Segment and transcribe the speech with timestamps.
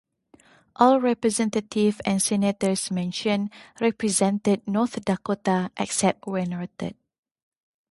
[0.77, 6.95] All representatives and senators mentioned represented North Dakota except where noted.